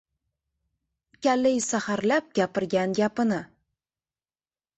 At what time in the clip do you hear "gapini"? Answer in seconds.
3.01-3.39